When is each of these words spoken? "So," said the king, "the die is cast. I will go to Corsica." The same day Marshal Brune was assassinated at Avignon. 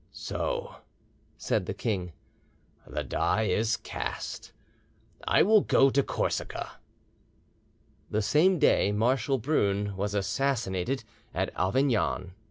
"So," 0.11 0.77
said 1.37 1.67
the 1.67 1.75
king, 1.75 2.13
"the 2.87 3.03
die 3.03 3.43
is 3.43 3.77
cast. 3.77 4.51
I 5.27 5.43
will 5.43 5.61
go 5.61 5.91
to 5.91 6.01
Corsica." 6.01 6.71
The 8.09 8.23
same 8.23 8.57
day 8.57 8.91
Marshal 8.91 9.37
Brune 9.37 9.95
was 9.95 10.15
assassinated 10.15 11.03
at 11.35 11.51
Avignon. 11.55 12.33